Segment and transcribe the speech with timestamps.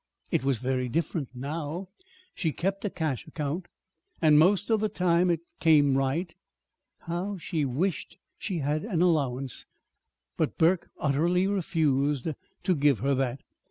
[0.31, 1.89] It was very different now.
[2.33, 3.67] She kept a cash account,
[4.19, 6.33] and most of the time it came right.
[7.01, 9.67] How she wished she had an allowance,
[10.37, 10.45] though!
[10.45, 12.29] But Burke utterly refused
[12.63, 13.41] to give her that.